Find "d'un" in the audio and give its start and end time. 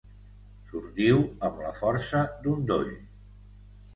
2.47-2.65